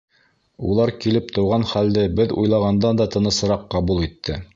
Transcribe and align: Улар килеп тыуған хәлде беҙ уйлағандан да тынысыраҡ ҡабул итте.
Улар 0.69 0.91
килеп 1.03 1.27
тыуған 1.35 1.67
хәлде 1.73 2.05
беҙ 2.21 2.33
уйлағандан 2.45 3.01
да 3.03 3.07
тынысыраҡ 3.17 3.69
ҡабул 3.77 4.03
итте. 4.09 4.39